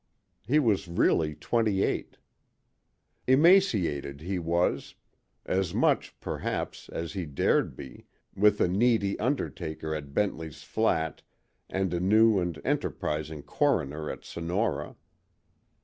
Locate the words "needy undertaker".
8.67-9.93